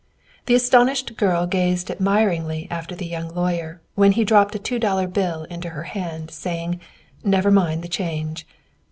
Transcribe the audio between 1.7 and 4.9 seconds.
admiringly after the young lawyer, when he dropped a two